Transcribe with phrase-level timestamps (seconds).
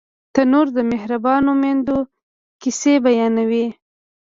[0.33, 1.97] تنور د مهربانو میندو
[2.61, 3.67] کیسې بیانوي